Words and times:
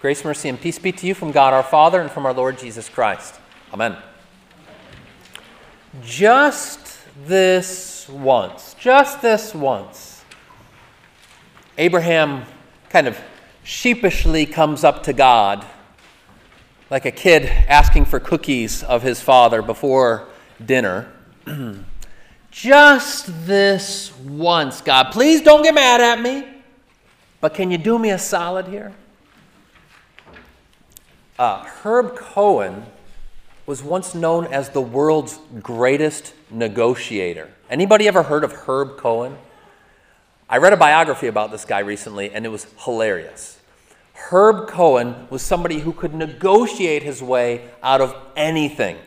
Grace, 0.00 0.24
mercy, 0.24 0.48
and 0.48 0.58
peace 0.58 0.78
be 0.78 0.92
to 0.92 1.06
you 1.06 1.14
from 1.14 1.30
God 1.30 1.52
our 1.52 1.62
Father 1.62 2.00
and 2.00 2.10
from 2.10 2.24
our 2.24 2.32
Lord 2.32 2.58
Jesus 2.58 2.88
Christ. 2.88 3.34
Amen. 3.70 3.98
Just 6.02 7.00
this 7.26 8.08
once, 8.08 8.74
just 8.80 9.20
this 9.20 9.54
once, 9.54 10.24
Abraham 11.76 12.44
kind 12.88 13.08
of 13.08 13.20
sheepishly 13.62 14.46
comes 14.46 14.84
up 14.84 15.02
to 15.02 15.12
God 15.12 15.66
like 16.88 17.04
a 17.04 17.10
kid 17.10 17.44
asking 17.44 18.06
for 18.06 18.18
cookies 18.18 18.82
of 18.82 19.02
his 19.02 19.20
father 19.20 19.60
before 19.60 20.28
dinner. 20.64 21.12
just 22.50 23.46
this 23.46 24.16
once, 24.16 24.80
God, 24.80 25.12
please 25.12 25.42
don't 25.42 25.62
get 25.62 25.74
mad 25.74 26.00
at 26.00 26.22
me, 26.22 26.48
but 27.42 27.52
can 27.52 27.70
you 27.70 27.76
do 27.76 27.98
me 27.98 28.08
a 28.08 28.18
solid 28.18 28.66
here? 28.66 28.94
Uh, 31.40 31.64
Herb 31.64 32.16
Cohen 32.16 32.84
was 33.64 33.82
once 33.82 34.14
known 34.14 34.44
as 34.48 34.68
the 34.68 34.80
world's 34.82 35.38
greatest 35.62 36.34
negotiator. 36.50 37.48
Anybody 37.70 38.06
ever 38.06 38.24
heard 38.24 38.44
of 38.44 38.52
Herb 38.52 38.98
Cohen? 38.98 39.38
I 40.50 40.58
read 40.58 40.74
a 40.74 40.76
biography 40.76 41.28
about 41.28 41.50
this 41.50 41.64
guy 41.64 41.78
recently, 41.78 42.30
and 42.30 42.44
it 42.44 42.50
was 42.50 42.66
hilarious. 42.84 43.58
Herb 44.12 44.68
Cohen 44.68 45.28
was 45.30 45.40
somebody 45.40 45.78
who 45.78 45.94
could 45.94 46.12
negotiate 46.12 47.02
his 47.02 47.22
way 47.22 47.70
out 47.82 48.02
of 48.02 48.14
anything. 48.36 48.98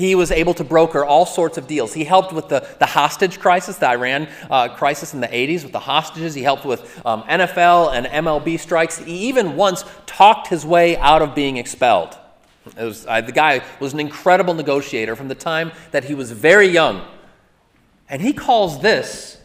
He 0.00 0.14
was 0.14 0.30
able 0.30 0.54
to 0.54 0.64
broker 0.64 1.04
all 1.04 1.26
sorts 1.26 1.58
of 1.58 1.66
deals. 1.66 1.92
He 1.92 2.04
helped 2.04 2.32
with 2.32 2.48
the, 2.48 2.66
the 2.78 2.86
hostage 2.86 3.38
crisis, 3.38 3.76
the 3.76 3.90
Iran 3.90 4.28
uh, 4.50 4.68
crisis 4.74 5.12
in 5.12 5.20
the 5.20 5.28
80s 5.28 5.62
with 5.62 5.72
the 5.72 5.78
hostages. 5.78 6.32
He 6.32 6.42
helped 6.42 6.64
with 6.64 7.04
um, 7.04 7.22
NFL 7.24 7.92
and 7.92 8.06
MLB 8.06 8.58
strikes. 8.58 8.96
He 8.96 9.28
even 9.28 9.56
once 9.56 9.84
talked 10.06 10.48
his 10.48 10.64
way 10.64 10.96
out 10.96 11.20
of 11.20 11.34
being 11.34 11.58
expelled. 11.58 12.16
Was, 12.78 13.04
the 13.04 13.30
guy 13.34 13.62
was 13.78 13.92
an 13.92 14.00
incredible 14.00 14.54
negotiator 14.54 15.14
from 15.16 15.28
the 15.28 15.34
time 15.34 15.70
that 15.90 16.04
he 16.04 16.14
was 16.14 16.32
very 16.32 16.68
young. 16.68 17.06
And 18.08 18.22
he 18.22 18.32
calls 18.32 18.80
this, 18.80 19.36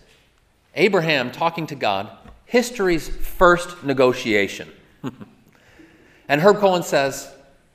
Abraham 0.73 1.33
talking 1.33 1.67
to 1.67 1.75
God, 1.75 2.09
history's 2.45 3.09
first 3.09 3.83
negotiation. 3.83 4.69
and 6.29 6.39
Herb 6.39 6.59
Cohen 6.59 6.83
says, 6.83 7.29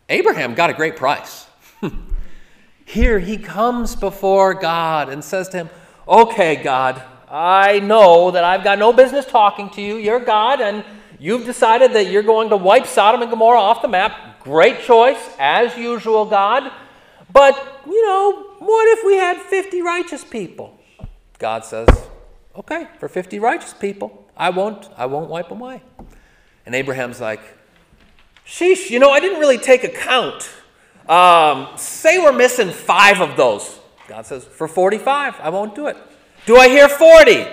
Abraham 0.09 0.55
got 0.55 0.71
a 0.71 0.73
great 0.73 0.97
price. 0.97 1.47
Here 2.91 3.21
he 3.21 3.37
comes 3.37 3.95
before 3.95 4.53
God 4.53 5.11
and 5.11 5.23
says 5.23 5.49
to 5.51 5.59
him, 5.59 5.71
Okay, 6.09 6.57
God, 6.57 7.01
I 7.31 7.79
know 7.79 8.33
that 8.33 8.43
I've 8.43 8.65
got 8.65 8.81
no 8.81 8.93
business 8.93 9.25
talking 9.25 9.71
to 9.71 9.81
you. 9.81 9.95
You're 9.95 10.19
God, 10.19 10.61
and 10.61 10.85
you've 11.21 11.45
decided 11.45 11.93
that 11.93 12.11
you're 12.11 12.25
going 12.25 12.49
to 12.49 12.57
wipe 12.57 12.89
Sodom 12.89 13.23
and 13.23 13.31
Gomorrah 13.31 13.61
off 13.61 13.81
the 13.81 13.87
map. 13.87 14.41
Great 14.41 14.81
choice, 14.81 15.21
as 15.39 15.77
usual, 15.77 16.25
God. 16.25 16.73
But, 17.33 17.55
you 17.87 18.05
know, 18.07 18.57
what 18.59 18.99
if 18.99 19.07
we 19.07 19.15
had 19.15 19.37
50 19.37 19.83
righteous 19.83 20.25
people? 20.25 20.77
God 21.39 21.65
says, 21.65 21.89
Okay, 22.57 22.89
for 22.99 23.09
50 23.09 23.39
righteous 23.39 23.73
people, 23.73 24.29
I 24.37 24.51
won't, 24.51 24.89
I 24.97 25.07
won't 25.07 25.31
wipe 25.31 25.49
them 25.49 25.61
away. 25.61 25.81
And 26.67 26.75
Abraham's 26.75 27.21
like, 27.21 27.41
Sheesh, 28.45 28.91
you 28.91 28.99
know, 28.99 29.11
I 29.11 29.21
didn't 29.21 29.39
really 29.39 29.59
take 29.59 29.85
account 29.85 30.51
um, 31.11 31.77
say 31.77 32.19
we're 32.19 32.33
missing 32.33 32.71
five 32.71 33.21
of 33.21 33.37
those. 33.37 33.79
God 34.07 34.27
says, 34.27 34.45
for 34.45 34.69
45, 34.69 35.41
I 35.41 35.51
won't 35.51 35.75
do 35.75 35.89
it. 35.89 35.97
Do 36.47 36.57
I 36.57 36.69
hear 36.69 36.89
40? 36.89 37.47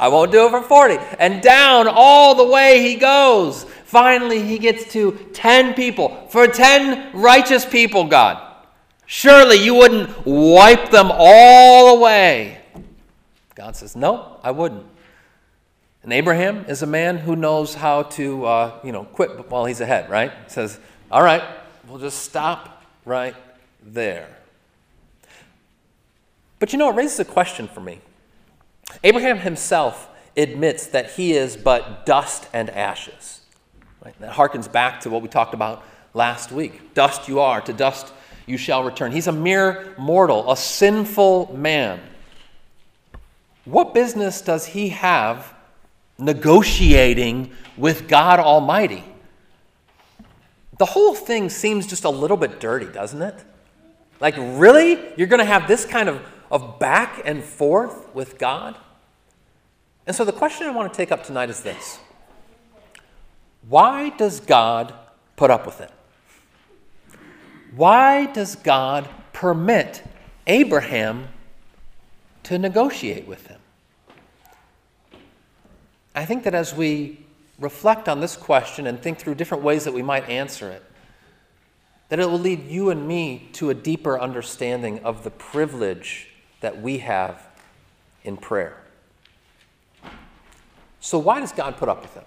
I 0.00 0.08
won't 0.08 0.32
do 0.32 0.46
it 0.46 0.50
for 0.50 0.62
40. 0.62 0.96
And 1.18 1.42
down 1.42 1.86
all 1.88 2.34
the 2.34 2.44
way 2.44 2.82
he 2.82 2.96
goes. 2.96 3.64
Finally, 3.84 4.42
he 4.42 4.58
gets 4.58 4.90
to 4.94 5.12
10 5.34 5.74
people. 5.74 6.26
For 6.28 6.46
10 6.46 7.12
righteous 7.20 7.64
people, 7.66 8.04
God. 8.04 8.48
Surely 9.06 9.56
you 9.56 9.74
wouldn't 9.74 10.24
wipe 10.24 10.90
them 10.90 11.10
all 11.12 11.98
away. 11.98 12.60
God 13.54 13.76
says, 13.76 13.94
No, 13.94 14.38
I 14.42 14.50
wouldn't. 14.50 14.86
And 16.02 16.12
Abraham 16.12 16.64
is 16.66 16.82
a 16.82 16.86
man 16.86 17.18
who 17.18 17.36
knows 17.36 17.74
how 17.74 18.04
to, 18.04 18.44
uh, 18.46 18.80
you 18.82 18.90
know, 18.90 19.04
quit 19.04 19.50
while 19.50 19.66
he's 19.66 19.80
ahead, 19.80 20.08
right? 20.08 20.32
He 20.44 20.50
says, 20.50 20.80
All 21.10 21.22
right, 21.22 21.42
we'll 21.86 21.98
just 21.98 22.22
stop 22.22 22.81
right 23.04 23.34
there. 23.82 24.28
But 26.58 26.72
you 26.72 26.78
know, 26.78 26.90
it 26.90 26.94
raises 26.94 27.18
a 27.20 27.24
question 27.24 27.68
for 27.68 27.80
me. 27.80 28.00
Abraham 29.02 29.38
himself 29.38 30.08
admits 30.36 30.86
that 30.88 31.10
he 31.12 31.32
is 31.32 31.56
but 31.56 32.06
dust 32.06 32.48
and 32.52 32.70
ashes. 32.70 33.40
Right? 34.04 34.18
That 34.20 34.32
harkens 34.32 34.70
back 34.70 35.00
to 35.00 35.10
what 35.10 35.22
we 35.22 35.28
talked 35.28 35.54
about 35.54 35.84
last 36.14 36.52
week. 36.52 36.94
Dust 36.94 37.28
you 37.28 37.40
are, 37.40 37.60
to 37.62 37.72
dust 37.72 38.12
you 38.46 38.56
shall 38.56 38.84
return. 38.84 39.12
He's 39.12 39.26
a 39.26 39.32
mere 39.32 39.94
mortal, 39.98 40.50
a 40.50 40.56
sinful 40.56 41.56
man. 41.56 42.00
What 43.64 43.94
business 43.94 44.40
does 44.40 44.66
he 44.66 44.88
have 44.90 45.54
negotiating 46.18 47.52
with 47.76 48.08
God 48.08 48.40
Almighty? 48.40 49.04
The 50.82 50.86
whole 50.86 51.14
thing 51.14 51.48
seems 51.48 51.86
just 51.86 52.02
a 52.02 52.10
little 52.10 52.36
bit 52.36 52.58
dirty, 52.58 52.86
doesn't 52.86 53.22
it? 53.22 53.36
Like, 54.18 54.34
really? 54.36 54.98
You're 55.16 55.28
going 55.28 55.38
to 55.38 55.44
have 55.44 55.68
this 55.68 55.84
kind 55.84 56.08
of, 56.08 56.20
of 56.50 56.80
back 56.80 57.22
and 57.24 57.44
forth 57.44 58.12
with 58.16 58.36
God? 58.36 58.76
And 60.08 60.16
so 60.16 60.24
the 60.24 60.32
question 60.32 60.66
I 60.66 60.70
want 60.70 60.92
to 60.92 60.96
take 60.96 61.12
up 61.12 61.22
tonight 61.22 61.50
is 61.50 61.60
this 61.60 62.00
Why 63.68 64.08
does 64.08 64.40
God 64.40 64.92
put 65.36 65.52
up 65.52 65.66
with 65.66 65.80
it? 65.80 65.92
Why 67.76 68.26
does 68.26 68.56
God 68.56 69.08
permit 69.32 70.02
Abraham 70.48 71.28
to 72.42 72.58
negotiate 72.58 73.28
with 73.28 73.46
him? 73.46 73.60
I 76.12 76.24
think 76.24 76.42
that 76.42 76.56
as 76.56 76.74
we 76.74 77.24
reflect 77.58 78.08
on 78.08 78.20
this 78.20 78.36
question 78.36 78.86
and 78.86 79.00
think 79.00 79.18
through 79.18 79.34
different 79.34 79.62
ways 79.62 79.84
that 79.84 79.92
we 79.92 80.02
might 80.02 80.28
answer 80.28 80.70
it, 80.70 80.82
that 82.08 82.18
it 82.18 82.28
will 82.28 82.38
lead 82.38 82.68
you 82.68 82.90
and 82.90 83.06
me 83.06 83.48
to 83.54 83.70
a 83.70 83.74
deeper 83.74 84.18
understanding 84.18 84.98
of 85.00 85.24
the 85.24 85.30
privilege 85.30 86.28
that 86.60 86.80
we 86.80 86.98
have 86.98 87.46
in 88.24 88.36
prayer. 88.36 88.76
So, 91.00 91.18
why 91.18 91.40
does 91.40 91.52
God 91.52 91.76
put 91.76 91.88
up 91.88 92.02
with 92.02 92.16
it? 92.16 92.26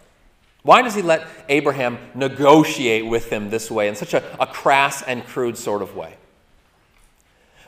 Why 0.63 0.81
does 0.81 0.96
he 0.96 1.02
let 1.02 1.28
Abraham 1.47 2.00
negotiate 2.16 3.06
with 3.06 3.30
him 3.30 3.52
this 3.52 3.69
way, 3.69 3.88
in 3.88 3.96
such 3.96 4.13
a, 4.13 4.24
a 4.42 4.47
crass 4.47 5.03
and 5.03 5.24
crude 5.24 5.57
sort 5.57 5.81
of 5.81 5.96
way? 5.96 6.18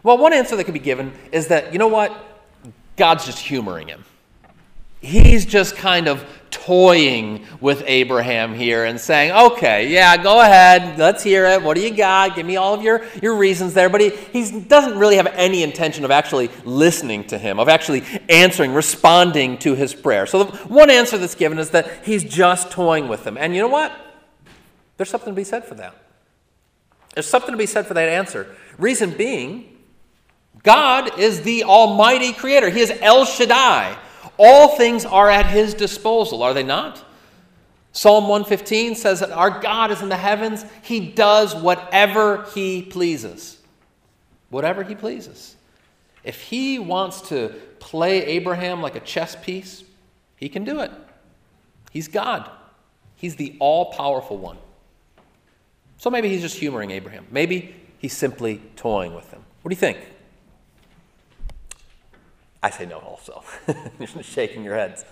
Well, 0.03 0.17
one 0.17 0.33
answer 0.33 0.55
that 0.55 0.63
could 0.63 0.73
be 0.73 0.79
given 0.79 1.13
is 1.31 1.47
that, 1.47 1.73
you 1.73 1.79
know 1.79 1.87
what? 1.87 2.17
God's 2.95 3.25
just 3.25 3.39
humoring 3.39 3.87
him. 3.87 4.03
He's 4.99 5.45
just 5.45 5.75
kind 5.75 6.07
of 6.07 6.25
toying 6.67 7.45
with 7.61 7.81
Abraham 7.87 8.53
here 8.53 8.83
and 8.83 8.99
saying, 8.99 9.31
okay, 9.31 9.87
yeah, 9.87 10.21
go 10.21 10.41
ahead, 10.41 10.99
let's 10.99 11.23
hear 11.23 11.45
it. 11.45 11.63
What 11.63 11.77
do 11.77 11.81
you 11.81 11.95
got? 11.95 12.35
Give 12.35 12.45
me 12.45 12.57
all 12.57 12.73
of 12.73 12.81
your, 12.81 13.05
your 13.23 13.37
reasons 13.37 13.73
there. 13.73 13.87
But 13.87 14.01
he, 14.01 14.09
he 14.09 14.59
doesn't 14.59 14.97
really 14.97 15.15
have 15.15 15.27
any 15.27 15.63
intention 15.63 16.03
of 16.03 16.11
actually 16.11 16.49
listening 16.65 17.23
to 17.27 17.37
him, 17.37 17.57
of 17.57 17.69
actually 17.69 18.03
answering, 18.27 18.73
responding 18.73 19.57
to 19.59 19.75
his 19.75 19.93
prayer. 19.93 20.25
So 20.25 20.43
the 20.43 20.57
one 20.67 20.89
answer 20.89 21.17
that's 21.17 21.35
given 21.35 21.57
is 21.57 21.69
that 21.69 22.05
he's 22.05 22.25
just 22.25 22.69
toying 22.69 23.07
with 23.07 23.25
him. 23.25 23.37
And 23.37 23.55
you 23.55 23.61
know 23.61 23.69
what? 23.69 23.93
There's 24.97 25.09
something 25.09 25.31
to 25.31 25.37
be 25.37 25.45
said 25.45 25.63
for 25.63 25.75
that. 25.75 25.95
There's 27.13 27.27
something 27.27 27.51
to 27.51 27.57
be 27.57 27.65
said 27.65 27.87
for 27.87 27.93
that 27.93 28.09
answer. 28.09 28.53
Reason 28.77 29.11
being, 29.11 29.77
God 30.63 31.17
is 31.17 31.43
the 31.43 31.63
Almighty 31.63 32.33
Creator. 32.33 32.71
He 32.71 32.81
is 32.81 32.91
El 32.99 33.23
Shaddai. 33.23 33.97
All 34.37 34.77
things 34.77 35.05
are 35.05 35.29
at 35.29 35.47
his 35.47 35.73
disposal, 35.73 36.43
are 36.43 36.53
they 36.53 36.63
not? 36.63 37.03
Psalm 37.91 38.27
115 38.27 38.95
says 38.95 39.21
that 39.21 39.31
our 39.31 39.59
God 39.59 39.91
is 39.91 40.01
in 40.01 40.09
the 40.09 40.17
heavens. 40.17 40.63
He 40.83 40.99
does 40.99 41.55
whatever 41.55 42.43
he 42.53 42.83
pleases. 42.83 43.57
Whatever 44.49 44.83
he 44.83 44.93
pleases. 44.93 45.55
If 46.23 46.41
he 46.41 46.77
wants 46.77 47.29
to 47.29 47.55
play 47.79 48.23
Abraham 48.25 48.81
like 48.81 48.95
a 48.95 48.99
chess 48.99 49.35
piece, 49.35 49.83
he 50.35 50.49
can 50.49 50.63
do 50.63 50.79
it. 50.81 50.91
He's 51.91 52.07
God, 52.07 52.49
he's 53.15 53.35
the 53.37 53.55
all 53.59 53.91
powerful 53.91 54.37
one. 54.37 54.57
So 55.97 56.11
maybe 56.11 56.29
he's 56.29 56.41
just 56.41 56.57
humoring 56.57 56.91
Abraham. 56.91 57.25
Maybe 57.31 57.75
he's 57.97 58.15
simply 58.15 58.61
toying 58.75 59.15
with 59.15 59.31
him. 59.31 59.41
What 59.63 59.69
do 59.69 59.73
you 59.73 59.79
think? 59.79 59.97
I 62.61 62.69
say 62.69 62.85
no 62.85 62.99
also. 62.99 63.43
You're 63.99 64.23
shaking 64.23 64.63
your 64.63 64.75
heads. 64.75 65.05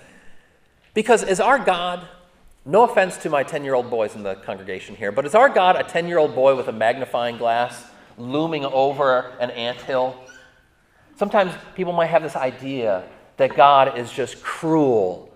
Because 0.94 1.24
is 1.24 1.40
our 1.40 1.60
God, 1.60 2.08
no 2.66 2.84
offense 2.84 3.18
to 3.18 3.30
my 3.30 3.44
10 3.44 3.64
year 3.64 3.76
old 3.76 3.90
boys 3.90 4.16
in 4.16 4.24
the 4.24 4.36
congregation 4.36 4.96
here, 4.96 5.12
but 5.12 5.26
is 5.26 5.36
our 5.36 5.50
God 5.50 5.76
a 5.76 5.84
10 5.84 6.08
year 6.08 6.18
old 6.18 6.34
boy 6.34 6.56
with 6.56 6.68
a 6.68 6.72
magnifying 6.72 7.38
glass 7.38 7.86
looming 8.18 8.66
over 8.66 9.34
an 9.40 9.52
ant 9.52 9.82
hill? 9.82 10.16
Sometimes 11.18 11.54
people 11.76 11.94
might 11.94 12.08
have 12.08 12.24
this 12.24 12.36
idea 12.36 13.04
that 13.38 13.56
God 13.56 13.98
is 13.98 14.12
just 14.12 14.42
cruel 14.42 15.32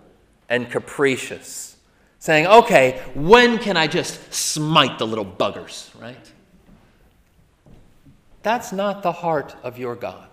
and 0.50 0.70
capricious, 0.70 1.78
saying, 2.18 2.48
okay, 2.48 3.02
when 3.14 3.60
can 3.60 3.78
I 3.78 3.88
just 3.88 4.34
smite 4.34 4.98
the 4.98 5.06
little 5.06 5.26
buggers, 5.26 5.90
right? 6.02 6.32
That's 8.42 8.72
not 8.72 9.04
the 9.04 9.12
heart 9.12 9.56
of 9.64 9.78
your 9.78 9.96
God. 9.96 10.30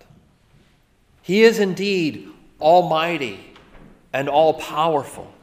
He 1.26 1.42
is 1.42 1.58
indeed 1.58 2.28
almighty 2.60 3.40
and 4.12 4.28
all 4.28 4.54
powerful, 4.54 5.34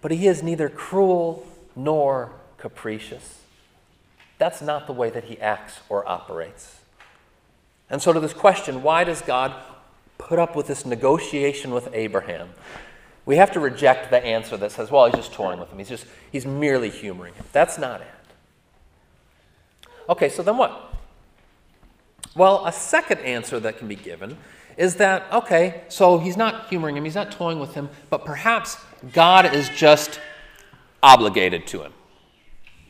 but 0.00 0.10
he 0.10 0.26
is 0.26 0.42
neither 0.42 0.70
cruel 0.70 1.46
nor 1.76 2.32
capricious. 2.56 3.42
That's 4.38 4.62
not 4.62 4.86
the 4.86 4.94
way 4.94 5.10
that 5.10 5.24
he 5.24 5.38
acts 5.38 5.80
or 5.90 6.08
operates. 6.08 6.80
And 7.90 8.00
so, 8.00 8.14
to 8.14 8.20
this 8.20 8.32
question, 8.32 8.82
why 8.82 9.04
does 9.04 9.20
God 9.20 9.52
put 10.16 10.38
up 10.38 10.56
with 10.56 10.66
this 10.66 10.86
negotiation 10.86 11.72
with 11.72 11.90
Abraham? 11.92 12.48
We 13.26 13.36
have 13.36 13.52
to 13.52 13.60
reject 13.60 14.08
the 14.08 14.24
answer 14.24 14.56
that 14.56 14.72
says, 14.72 14.90
well, 14.90 15.04
he's 15.04 15.16
just 15.16 15.34
toying 15.34 15.60
with 15.60 15.70
him. 15.70 15.76
He's 15.76 15.90
just, 15.90 16.06
he's 16.32 16.46
merely 16.46 16.88
humoring 16.88 17.34
him. 17.34 17.44
That's 17.52 17.76
not 17.76 18.00
it. 18.00 18.06
Okay, 20.08 20.30
so 20.30 20.42
then 20.42 20.56
what? 20.56 20.94
Well, 22.34 22.64
a 22.64 22.72
second 22.72 23.18
answer 23.18 23.60
that 23.60 23.76
can 23.76 23.86
be 23.86 23.96
given 23.96 24.38
is 24.80 24.96
that, 24.96 25.30
okay, 25.30 25.82
so 25.88 26.16
he's 26.16 26.38
not 26.38 26.70
humoring 26.70 26.96
him, 26.96 27.04
he's 27.04 27.14
not 27.14 27.30
toying 27.30 27.60
with 27.60 27.74
him, 27.74 27.90
but 28.08 28.24
perhaps 28.24 28.78
God 29.12 29.54
is 29.54 29.68
just 29.68 30.18
obligated 31.02 31.66
to 31.66 31.82
him. 31.82 31.92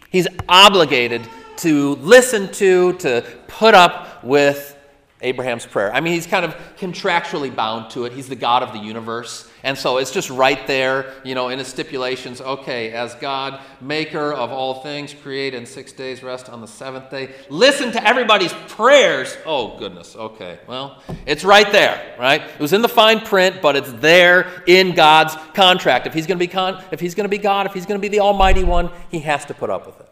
He's 0.08 0.28
obligated 0.48 1.26
to 1.56 1.96
listen 1.96 2.52
to, 2.52 2.92
to 2.98 3.24
put 3.48 3.74
up 3.74 4.22
with 4.22 4.76
Abraham's 5.22 5.66
prayer. 5.66 5.92
I 5.92 6.00
mean, 6.00 6.14
he's 6.14 6.26
kind 6.26 6.44
of 6.44 6.54
contractually 6.78 7.54
bound 7.54 7.90
to 7.90 8.04
it. 8.04 8.12
He's 8.12 8.28
the 8.28 8.36
God 8.36 8.62
of 8.62 8.72
the 8.72 8.78
universe. 8.78 9.50
And 9.62 9.76
so 9.76 9.98
it's 9.98 10.10
just 10.10 10.30
right 10.30 10.66
there, 10.66 11.12
you 11.24 11.34
know, 11.34 11.48
in 11.48 11.58
his 11.58 11.68
stipulations. 11.68 12.40
Okay, 12.40 12.92
as 12.92 13.14
God, 13.16 13.60
maker 13.80 14.32
of 14.32 14.50
all 14.50 14.82
things, 14.82 15.12
create 15.12 15.52
in 15.52 15.66
six 15.66 15.92
days, 15.92 16.22
rest 16.22 16.48
on 16.48 16.60
the 16.62 16.66
seventh 16.66 17.10
day. 17.10 17.34
Listen 17.50 17.92
to 17.92 18.06
everybody's 18.06 18.54
prayers. 18.68 19.36
Oh, 19.44 19.78
goodness. 19.78 20.16
Okay, 20.16 20.58
well, 20.66 21.02
it's 21.26 21.44
right 21.44 21.70
there, 21.70 22.16
right? 22.18 22.40
It 22.40 22.60
was 22.60 22.72
in 22.72 22.80
the 22.80 22.88
fine 22.88 23.20
print, 23.20 23.60
but 23.60 23.76
it's 23.76 23.92
there 23.94 24.62
in 24.66 24.94
God's 24.94 25.36
contract. 25.54 26.06
If 26.06 26.14
he's 26.14 26.26
going 26.26 26.38
to 26.38 26.44
be, 26.44 26.50
con- 26.50 26.82
if 26.90 27.00
he's 27.00 27.14
going 27.14 27.24
to 27.24 27.28
be 27.28 27.38
God, 27.38 27.66
if 27.66 27.74
he's 27.74 27.86
going 27.86 28.00
to 28.00 28.02
be 28.02 28.08
the 28.08 28.20
Almighty 28.20 28.64
One, 28.64 28.90
he 29.10 29.18
has 29.20 29.44
to 29.46 29.54
put 29.54 29.68
up 29.68 29.86
with 29.86 30.00
it. 30.00 30.09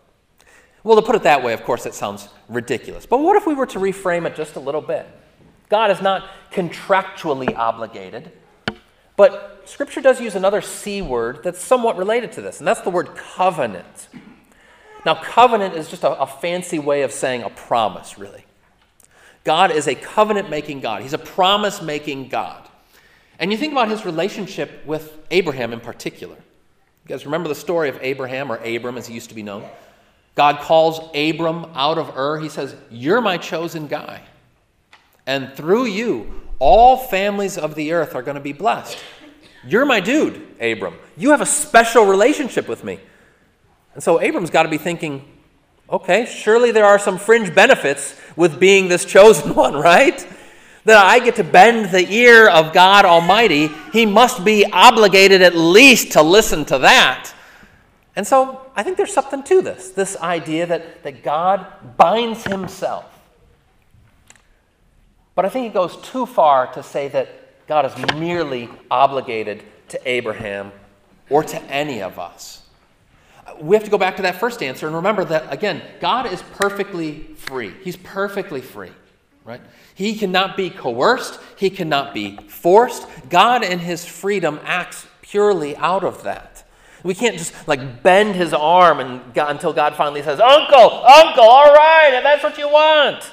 Well, 0.85 0.97
to 0.97 1.03
put 1.03 1.17
it 1.17 1.23
that 1.25 1.43
way, 1.43 1.53
of 1.53 1.65
course, 1.65 1.87
it 1.87 1.95
sounds 1.95 2.29
ridiculous. 2.49 3.07
But 3.07 3.19
what 3.19 3.37
if 3.37 3.47
we 3.47 3.55
were 3.55 3.67
to 3.67 3.79
reframe 3.79 4.27
it 4.27 4.37
just 4.37 4.57
a 4.57 4.61
little 4.61 4.81
bit? 4.81 5.07
God 5.69 5.91
is 5.91 6.01
not 6.01 6.29
contractually 6.51 7.55
obligated, 7.57 8.33
but 9.17 9.63
Scripture 9.67 10.01
does 10.01 10.21
use 10.21 10.35
another 10.35 10.63
C 10.63 11.03
word 11.03 11.43
that's 11.43 11.61
somewhat 11.61 11.97
related 11.97 12.33
to 12.33 12.41
this, 12.41 12.59
and 12.59 12.67
that's 12.67 12.81
the 12.81 12.91
word 12.91 13.15
covenant. 13.17 14.09
Now, 15.05 15.15
covenant 15.17 15.75
is 15.75 15.89
just 15.89 16.05
a, 16.05 16.13
a 16.21 16.27
fancy 16.27 16.79
way 16.79 17.03
of 17.03 17.13
saying 17.13 17.43
a 17.43 17.51
promise, 17.51 18.19
really. 18.19 18.45
God 19.45 19.71
is 19.71 19.87
a 19.89 19.95
covenant 19.95 20.51
making 20.51 20.81
God, 20.81 21.03
He's 21.03 21.13
a 21.13 21.19
promise 21.19 21.83
making 21.83 22.29
God. 22.29 22.69
And 23.39 23.53
you 23.53 23.59
think 23.59 23.73
about 23.73 23.89
His 23.89 24.05
relationship 24.05 24.85
with 24.87 25.19
Abraham 25.31 25.73
in 25.73 25.81
particular. 25.81 26.35
You 26.35 27.09
guys 27.09 27.25
remember 27.25 27.49
the 27.49 27.55
story 27.55 27.89
of 27.89 27.99
Abraham, 28.03 28.51
or 28.53 28.57
Abram 28.57 28.99
as 28.99 29.07
he 29.07 29.15
used 29.15 29.31
to 29.31 29.35
be 29.35 29.43
known? 29.43 29.65
God 30.39 30.61
calls 30.61 31.01
Abram 31.17 31.67
out 31.75 31.99
of 31.99 32.17
Ur. 32.17 32.39
He 32.39 32.49
says, 32.49 32.77
You're 32.93 33.21
my 33.21 33.39
chosen 33.39 33.89
guy. 33.89 34.23
And 35.27 35.53
through 35.55 35.87
you, 35.87 36.43
all 36.61 36.97
families 36.97 37.59
of 37.59 37.75
the 37.75 37.91
earth 37.91 38.15
are 38.15 38.23
going 38.23 38.37
to 38.37 38.41
be 38.41 38.53
blessed. 38.53 38.97
You're 39.67 39.85
my 39.85 39.99
dude, 39.99 40.41
Abram. 40.61 40.95
You 41.17 41.33
have 41.33 41.41
a 41.41 41.47
special 41.47 42.05
relationship 42.05 42.69
with 42.69 42.85
me. 42.85 43.01
And 43.95 44.03
so 44.03 44.21
Abram's 44.21 44.51
got 44.51 44.63
to 44.63 44.69
be 44.69 44.79
thinking, 44.79 45.25
okay, 45.91 46.25
surely 46.25 46.71
there 46.71 46.87
are 46.87 47.01
some 47.01 47.19
fringe 47.19 47.53
benefits 47.53 48.15
with 48.37 48.61
being 48.61 48.87
this 48.87 49.05
chosen 49.05 49.55
one, 49.57 49.75
right? 49.75 50.25
That 50.85 51.05
I 51.05 51.19
get 51.19 51.35
to 51.35 51.45
bend 51.45 51.91
the 51.91 52.09
ear 52.09 52.49
of 52.49 52.73
God 52.73 53.05
Almighty. 53.05 53.71
He 53.93 54.07
must 54.07 54.45
be 54.45 54.65
obligated 54.67 55.43
at 55.43 55.57
least 55.57 56.13
to 56.13 56.23
listen 56.23 56.65
to 56.67 56.79
that. 56.79 57.35
And 58.19 58.27
so 58.27 58.61
I 58.75 58.83
think 58.83 58.97
there's 58.97 59.13
something 59.13 59.45
to 59.45 59.63
this 59.63 59.91
this 59.91 60.17
idea 60.17 60.67
that, 60.67 61.05
that 61.05 61.23
God 61.23 61.65
binds 61.97 62.43
himself. 62.43 63.05
But 65.37 65.45
I 65.45 65.49
think 65.51 65.69
it 65.69 65.73
goes 65.73 65.97
too 65.99 66.27
far 66.27 66.67
to 66.73 66.83
say 66.83 67.07
that 67.09 67.29
God 67.69 67.87
is 67.87 68.17
merely 68.17 68.69
obligated 68.91 69.63
to 69.91 70.01
Abraham 70.05 70.73
or 71.31 71.45
to 71.45 71.63
any 71.71 72.03
of 72.03 72.19
us. 72.19 72.67
We 73.61 73.77
have 73.77 73.85
to 73.85 73.91
go 73.91 73.99
back 73.99 74.17
to 74.17 74.23
that 74.23 74.41
first 74.41 74.65
answer 74.65 74.89
and 74.89 74.97
remember 74.97 75.25
that, 75.27 75.53
again, 75.53 75.81
God 76.01 76.27
is 76.27 76.43
perfectly 76.43 77.21
free. 77.37 77.73
He's 77.85 77.97
perfectly 77.97 78.63
free, 78.63 78.91
right? 79.45 79.61
He 79.95 80.17
cannot 80.17 80.57
be 80.57 80.71
coerced, 80.71 81.39
He 81.57 81.71
cannot 81.71 82.15
be 82.15 82.37
forced. 82.49 83.07
God, 83.31 83.63
in 83.63 83.79
His 83.79 84.05
freedom, 84.05 84.59
acts 84.65 85.07
purely 85.23 85.77
out 85.77 86.03
of 86.03 86.25
that. 86.25 86.58
We 87.03 87.15
can't 87.15 87.39
just 87.39 87.55
like 87.69 88.03
bend 88.03 88.35
his 88.35 88.53
arm 88.53 89.01
and 89.01 89.33
God, 89.35 89.51
until 89.51 89.73
God 89.73 89.95
finally 89.95 90.23
says, 90.23 90.41
Uncle, 90.41 91.05
Uncle, 91.05 91.45
all 91.45 91.73
right, 91.73 92.11
if 92.15 92.23
that's 92.23 92.43
what 92.43 92.59
you 92.59 92.69
want. 92.69 93.31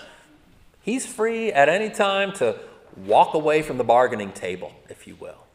He's 0.82 1.06
free 1.06 1.52
at 1.52 1.68
any 1.68 1.90
time 1.90 2.32
to 2.34 2.60
walk 2.96 3.34
away 3.34 3.62
from 3.62 3.78
the 3.78 3.84
bargaining 3.84 4.32
table, 4.32 4.74
if 4.90 5.08
you 5.08 5.16
will. 5.16 5.46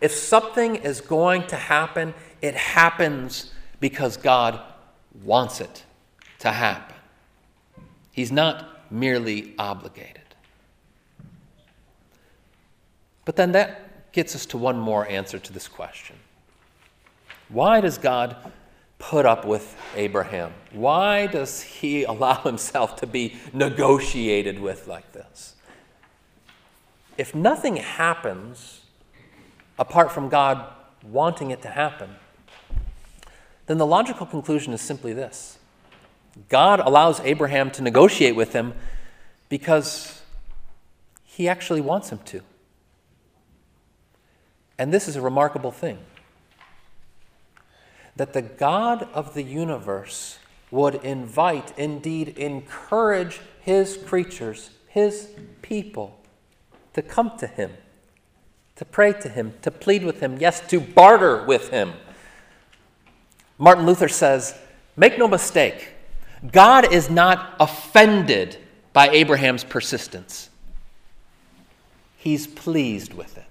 If 0.00 0.12
something 0.12 0.76
is 0.76 1.00
going 1.00 1.48
to 1.48 1.56
happen, 1.56 2.14
it 2.40 2.54
happens 2.54 3.52
because 3.80 4.16
God 4.16 4.60
wants 5.24 5.60
it 5.60 5.84
to 6.38 6.52
happen. 6.52 6.94
He's 8.12 8.30
not 8.30 8.92
merely 8.92 9.54
obligated. 9.58 10.22
But 13.24 13.36
then 13.36 13.52
that 13.52 14.12
gets 14.12 14.34
us 14.34 14.46
to 14.46 14.58
one 14.58 14.78
more 14.78 15.06
answer 15.06 15.38
to 15.38 15.52
this 15.52 15.68
question. 15.68 16.16
Why 17.48 17.80
does 17.80 17.98
God 17.98 18.36
put 18.98 19.24
up 19.24 19.44
with 19.44 19.76
Abraham? 19.96 20.52
Why 20.72 21.26
does 21.26 21.62
he 21.62 22.04
allow 22.04 22.42
himself 22.42 22.96
to 22.96 23.06
be 23.06 23.36
negotiated 23.52 24.58
with 24.58 24.86
like 24.86 25.12
this? 25.12 25.54
If 27.16 27.34
nothing 27.34 27.76
happens 27.76 28.82
apart 29.78 30.12
from 30.12 30.28
God 30.28 30.64
wanting 31.02 31.50
it 31.50 31.62
to 31.62 31.68
happen, 31.68 32.16
then 33.66 33.78
the 33.78 33.86
logical 33.86 34.26
conclusion 34.26 34.72
is 34.72 34.80
simply 34.80 35.12
this 35.12 35.58
God 36.48 36.80
allows 36.80 37.20
Abraham 37.20 37.70
to 37.72 37.82
negotiate 37.82 38.36
with 38.36 38.52
him 38.52 38.74
because 39.48 40.22
he 41.24 41.48
actually 41.48 41.80
wants 41.80 42.10
him 42.10 42.18
to. 42.26 42.42
And 44.78 44.92
this 44.92 45.08
is 45.08 45.16
a 45.16 45.20
remarkable 45.20 45.72
thing 45.72 45.98
that 48.18 48.32
the 48.32 48.42
God 48.42 49.08
of 49.14 49.32
the 49.34 49.44
universe 49.44 50.38
would 50.70 50.96
invite, 50.96 51.72
indeed 51.78 52.36
encourage 52.36 53.40
his 53.60 53.96
creatures, 53.96 54.70
his 54.88 55.28
people, 55.62 56.20
to 56.94 57.00
come 57.00 57.38
to 57.38 57.46
him, 57.46 57.72
to 58.74 58.84
pray 58.84 59.12
to 59.12 59.28
him, 59.28 59.54
to 59.62 59.70
plead 59.70 60.04
with 60.04 60.20
him, 60.20 60.36
yes, 60.38 60.60
to 60.68 60.80
barter 60.80 61.44
with 61.44 61.70
him. 61.70 61.92
Martin 63.56 63.86
Luther 63.86 64.08
says, 64.08 64.58
Make 64.96 65.16
no 65.16 65.28
mistake, 65.28 65.90
God 66.52 66.92
is 66.92 67.08
not 67.08 67.54
offended 67.60 68.58
by 68.92 69.10
Abraham's 69.10 69.62
persistence, 69.62 70.50
he's 72.16 72.48
pleased 72.48 73.14
with 73.14 73.38
it. 73.38 73.47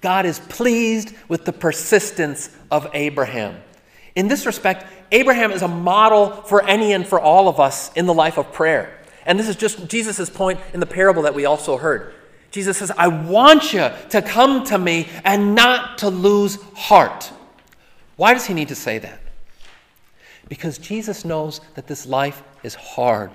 God 0.00 0.26
is 0.26 0.38
pleased 0.38 1.12
with 1.28 1.44
the 1.44 1.52
persistence 1.52 2.50
of 2.70 2.88
Abraham. 2.94 3.60
In 4.14 4.28
this 4.28 4.46
respect, 4.46 4.86
Abraham 5.12 5.52
is 5.52 5.62
a 5.62 5.68
model 5.68 6.30
for 6.30 6.64
any 6.64 6.92
and 6.92 7.06
for 7.06 7.20
all 7.20 7.48
of 7.48 7.60
us 7.60 7.92
in 7.94 8.06
the 8.06 8.14
life 8.14 8.38
of 8.38 8.52
prayer. 8.52 8.98
And 9.24 9.38
this 9.38 9.48
is 9.48 9.56
just 9.56 9.88
Jesus' 9.88 10.30
point 10.30 10.60
in 10.72 10.80
the 10.80 10.86
parable 10.86 11.22
that 11.22 11.34
we 11.34 11.44
also 11.44 11.76
heard. 11.76 12.14
Jesus 12.50 12.78
says, 12.78 12.90
I 12.96 13.08
want 13.08 13.72
you 13.72 13.90
to 14.10 14.22
come 14.22 14.64
to 14.64 14.78
me 14.78 15.08
and 15.24 15.54
not 15.54 15.98
to 15.98 16.08
lose 16.08 16.58
heart. 16.74 17.30
Why 18.16 18.32
does 18.32 18.46
he 18.46 18.54
need 18.54 18.68
to 18.68 18.74
say 18.74 18.98
that? 18.98 19.20
Because 20.48 20.78
Jesus 20.78 21.24
knows 21.24 21.60
that 21.74 21.86
this 21.86 22.06
life 22.06 22.42
is 22.62 22.74
hard 22.74 23.32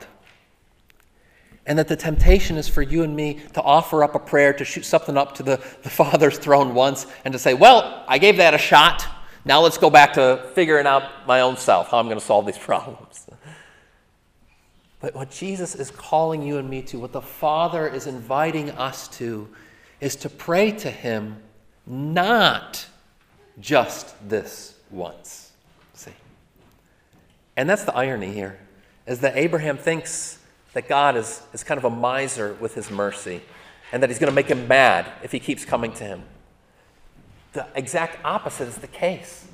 and 1.66 1.78
that 1.78 1.88
the 1.88 1.96
temptation 1.96 2.58
is 2.58 2.68
for 2.68 2.82
you 2.82 3.04
and 3.04 3.16
me 3.16 3.40
to 3.54 3.62
offer 3.62 4.04
up 4.04 4.16
a 4.16 4.20
prayer, 4.20 4.54
to 4.54 4.66
shoot 4.66 4.84
something 4.84 5.18
up 5.18 5.36
to 5.36 5.44
the, 5.44 5.58
the 5.84 5.90
Father's 5.90 6.38
throne 6.38 6.74
once, 6.74 7.06
and 7.26 7.32
to 7.34 7.40
say, 7.40 7.54
Well, 7.54 8.04
I 8.08 8.18
gave 8.18 8.38
that 8.38 8.54
a 8.54 8.58
shot. 8.58 9.06
Now 9.44 9.62
let's 9.62 9.78
go 9.78 9.90
back 9.90 10.14
to 10.14 10.50
figuring 10.54 10.86
out 10.86 11.28
my 11.28 11.42
own 11.42 11.58
self, 11.58 11.90
how 11.90 12.00
I'm 12.00 12.06
going 12.06 12.20
to 12.20 12.26
solve 12.26 12.46
these 12.46 12.58
problems. 12.60 13.28
But 15.00 15.16
what 15.16 15.32
Jesus 15.32 15.74
is 15.74 15.90
calling 15.90 16.44
you 16.44 16.60
and 16.60 16.70
me 16.70 16.84
to, 16.84 17.00
what 17.00 17.12
the 17.12 17.22
Father 17.22 17.88
is 17.88 18.06
inviting 18.06 18.70
us 18.72 19.08
to, 19.18 19.50
is 20.00 20.16
to 20.18 20.30
pray 20.30 20.72
to 20.74 20.92
Him, 20.92 21.38
not 21.88 22.86
just 23.60 24.14
this 24.30 24.76
once. 24.92 25.52
See? 25.96 26.12
And 27.58 27.68
that's 27.68 27.84
the 27.84 27.96
irony 27.96 28.32
here, 28.32 28.60
is 29.08 29.22
that 29.22 29.36
Abraham 29.38 29.78
thinks 29.78 30.38
that 30.74 30.88
God 30.88 31.18
is, 31.18 31.42
is 31.54 31.64
kind 31.64 31.78
of 31.78 31.86
a 31.86 31.90
miser 31.90 32.56
with 32.60 32.76
his 32.76 32.90
mercy 32.90 33.42
and 33.92 34.02
that 34.02 34.10
he's 34.10 34.20
going 34.20 34.30
to 34.32 34.36
make 34.36 34.48
him 34.48 34.68
mad 34.68 35.12
if 35.24 35.32
he 35.32 35.40
keeps 35.40 35.66
coming 35.66 35.92
to 35.94 36.04
him. 36.04 36.24
The 37.54 37.68
exact 37.76 38.24
opposite 38.24 38.68
is 38.68 38.78
the 38.78 38.88
case. 38.88 39.46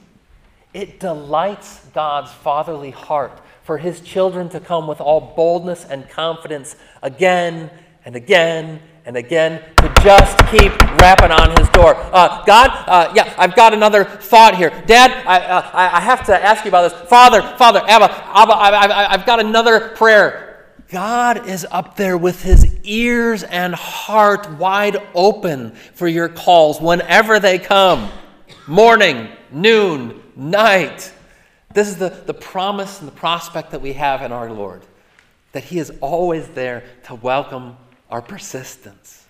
It 0.74 1.00
delights 1.00 1.84
God's 1.94 2.32
fatherly 2.32 2.92
heart 2.92 3.42
for 3.64 3.80
his 3.80 4.00
children 4.02 4.50
to 4.50 4.60
come 4.60 4.88
with 4.88 5.02
all 5.02 5.34
boldness 5.36 5.86
and 5.86 6.08
confidence 6.08 6.76
again 7.02 7.72
and 8.06 8.16
again 8.16 8.80
and 9.06 9.18
again 9.18 9.62
to 9.78 9.94
just 10.04 10.38
keep 10.52 10.72
rapping 11.00 11.32
on 11.32 11.58
his 11.58 11.68
door. 11.70 11.96
Uh, 11.96 12.44
God, 12.46 12.70
uh, 12.88 13.12
yeah, 13.16 13.34
I've 13.38 13.56
got 13.56 13.74
another 13.74 14.04
thought 14.04 14.56
here. 14.56 14.70
Dad, 14.86 15.12
I, 15.26 15.40
uh, 15.40 15.72
I 15.74 16.02
have 16.02 16.26
to 16.28 16.36
ask 16.36 16.64
you 16.64 16.70
about 16.70 16.92
this. 16.92 17.10
Father, 17.10 17.42
Father, 17.58 17.82
Abba, 17.88 18.06
Abba 18.12 18.54
I, 18.54 19.12
have 19.12 19.26
got 19.26 19.40
another 19.40 19.90
prayer. 19.90 20.47
God 20.90 21.48
is 21.50 21.66
up 21.70 21.98
there 21.98 22.18
with 22.18 22.42
his 22.42 22.74
ears 22.84 23.44
and 23.44 23.76
heart 23.76 24.50
wide 24.58 24.98
open 25.14 25.72
for 25.72 26.08
your 26.08 26.30
calls 26.30 26.80
whenever 26.80 27.40
they 27.40 27.60
come 27.60 28.10
morning, 28.68 29.30
noon, 29.52 30.22
night. 30.36 31.12
This 31.74 31.88
is 31.88 31.98
the, 31.98 32.10
the 32.10 32.34
promise 32.34 33.00
and 33.00 33.08
the 33.08 33.14
prospect 33.14 33.72
that 33.72 33.82
we 33.82 33.94
have 33.94 34.22
in 34.22 34.32
our 34.32 34.52
Lord 34.52 34.84
that 35.54 35.64
He 35.64 35.80
is 35.80 35.92
always 36.02 36.48
there 36.50 36.84
to 37.06 37.16
welcome 37.16 37.78
our 38.12 38.22
persistence. 38.22 39.26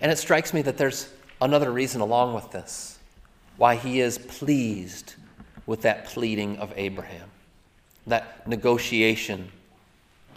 And 0.00 0.12
it 0.12 0.18
strikes 0.18 0.52
me 0.52 0.62
that 0.62 0.76
there's 0.76 1.10
another 1.40 1.70
reason 1.72 2.00
along 2.00 2.34
with 2.34 2.50
this 2.50 2.98
why 3.56 3.76
He 3.76 4.00
is 4.00 4.18
pleased 4.18 5.14
with 5.66 5.82
that 5.82 6.04
pleading 6.06 6.58
of 6.58 6.72
Abraham, 6.76 7.30
that 8.06 8.46
negotiation 8.46 9.50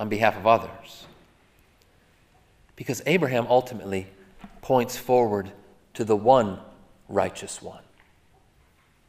on 0.01 0.09
behalf 0.09 0.35
of 0.35 0.47
others. 0.47 1.05
Because 2.75 3.03
Abraham 3.05 3.45
ultimately 3.47 4.07
points 4.63 4.97
forward 4.97 5.51
to 5.93 6.03
the 6.03 6.15
one 6.15 6.57
righteous 7.07 7.61
one. 7.61 7.83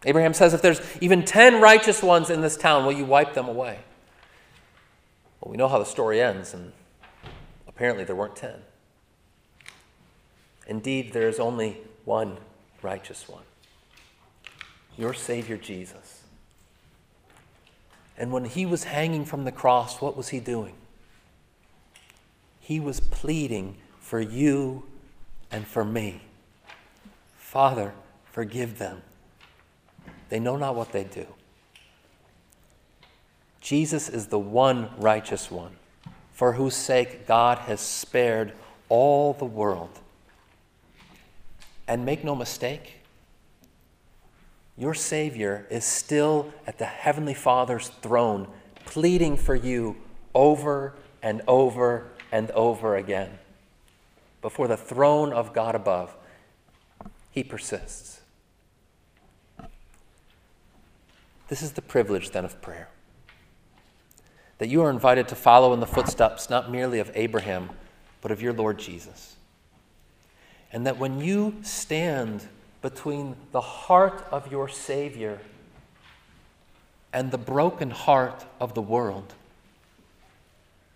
Abraham 0.05 0.35
says, 0.35 0.53
If 0.53 0.61
there's 0.61 0.83
even 1.01 1.25
10 1.25 1.63
righteous 1.63 2.03
ones 2.03 2.29
in 2.29 2.43
this 2.43 2.59
town, 2.59 2.85
will 2.85 2.93
you 2.93 3.07
wipe 3.07 3.33
them 3.33 3.49
away? 3.49 3.79
Well, 5.41 5.51
we 5.51 5.57
know 5.57 5.67
how 5.67 5.79
the 5.79 5.87
story 5.87 6.21
ends, 6.21 6.53
and 6.53 6.73
apparently 7.67 8.05
there 8.05 8.15
weren't 8.15 8.37
10. 8.37 8.53
Indeed, 10.67 11.15
there 11.15 11.29
is 11.29 11.41
only 11.41 11.79
one 12.05 12.37
righteous 12.83 13.29
one 13.29 13.45
your 14.99 15.15
Savior 15.15 15.57
Jesus. 15.57 16.25
And 18.19 18.31
when 18.31 18.45
he 18.45 18.67
was 18.67 18.85
hanging 18.85 19.25
from 19.25 19.45
the 19.45 19.53
cross, 19.53 20.03
what 20.03 20.19
was 20.19 20.29
he 20.29 20.39
doing? 20.39 20.75
He 22.63 22.81
was 22.81 22.99
pleading 23.01 23.77
for 24.01 24.21
you 24.21 24.85
and 25.51 25.67
for 25.67 25.85
me. 25.85 26.23
Father, 27.37 27.93
forgive 28.33 28.79
them 28.79 29.03
they 30.33 30.41
know 30.41 30.57
not 30.57 30.75
what 30.75 30.93
they 30.93 31.05
do. 31.05 31.27
Jesus 33.61 34.09
is 34.09 34.29
the 34.29 34.39
one 34.39 34.89
righteous 34.97 35.51
one, 35.51 35.77
for 36.33 36.55
whose 36.55 36.75
sake 36.75 37.27
God 37.27 37.59
has 37.59 37.83
spared 37.83 38.55
all 38.89 39.35
the 39.35 39.45
world. 39.45 39.91
And 41.87 42.07
make 42.07 42.25
no 42.25 42.35
mistake, 42.35 43.01
your 44.79 44.95
Savior 44.95 45.67
is 45.69 45.85
still 45.85 46.51
at 46.67 46.79
the 46.79 46.87
Heavenly 46.87 47.35
Father's 47.35 47.89
throne, 47.89 48.49
pleading 48.87 49.37
for 49.37 49.55
you 49.55 49.97
over 50.35 50.95
and 51.23 51.43
over 51.47 52.07
and 52.33 52.51
over 52.53 52.97
again. 52.97 53.39
Before 54.41 54.67
the 54.67 54.77
throne 54.77 55.33
of 55.33 55.53
God 55.53 55.77
above, 55.77 56.17
He 57.31 57.45
persists. 57.45 58.23
This 61.49 61.63
is 61.63 61.73
the 61.73 61.83
privilege 61.83 62.31
then 62.31 62.47
of 62.47 62.61
prayer. 62.63 62.89
That 64.57 64.69
you 64.69 64.83
are 64.83 64.91
invited 64.91 65.29
to 65.29 65.35
follow 65.35 65.75
in 65.75 65.81
the 65.81 65.87
footsteps 65.87 66.49
not 66.49 66.71
merely 66.71 66.99
of 66.99 67.11
Abraham, 67.15 67.71
but 68.23 68.31
of 68.31 68.41
your 68.41 68.55
Lord 68.55 68.79
Jesus. 68.79 69.37
And 70.73 70.87
that 70.87 70.99
when 70.99 71.21
you 71.21 71.57
stand 71.63 72.49
between 72.81 73.37
the 73.53 73.61
heart 73.61 74.27
of 74.31 74.51
your 74.51 74.69
Savior 74.69 75.41
and 77.13 77.31
the 77.31 77.39
broken 77.39 77.91
heart 77.91 78.47
of 78.59 78.73
the 78.73 78.81
world, 78.81 79.35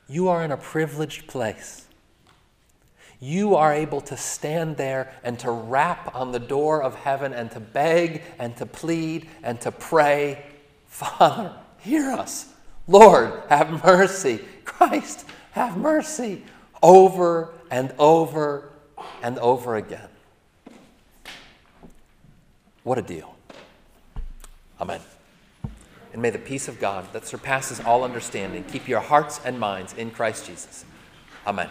you 0.09 0.29
are 0.29 0.43
in 0.45 0.53
a 0.53 0.57
privileged 0.57 1.27
place. 1.27 1.87
You 3.19 3.57
are 3.57 3.73
able 3.73 4.01
to 4.03 4.17
stand 4.17 4.77
there 4.77 5.13
and 5.25 5.39
to 5.41 5.51
rap 5.51 6.15
on 6.15 6.33
the 6.33 6.39
door 6.39 6.83
of 6.83 6.95
heaven 6.95 7.33
and 7.33 7.51
to 7.53 7.61
beg 7.61 8.23
and 8.39 8.57
to 8.59 8.67
plead 8.67 9.27
and 9.43 9.61
to 9.63 9.73
pray, 9.73 10.45
Father, 10.87 11.53
hear 11.79 12.11
us. 12.11 12.53
Lord, 12.87 13.43
have 13.49 13.85
mercy. 13.85 14.41
Christ, 14.65 15.25
have 15.53 15.77
mercy. 15.77 16.45
Over 16.83 17.55
and 17.71 17.93
over 17.99 18.71
and 19.23 19.39
over 19.39 19.77
again. 19.77 20.09
What 22.83 22.99
a 22.99 23.03
deal. 23.03 23.35
Amen. 24.81 25.01
And 26.17 26.23
may 26.23 26.31
the 26.31 26.39
peace 26.39 26.67
of 26.67 26.81
God 26.81 27.13
that 27.13 27.27
surpasses 27.27 27.79
all 27.79 28.03
understanding 28.03 28.65
keep 28.65 28.89
your 28.89 29.01
hearts 29.01 29.39
and 29.45 29.61
minds 29.61 29.93
in 29.93 30.11
Christ 30.11 30.47
Jesus. 30.47 30.87
Amen. 31.47 31.69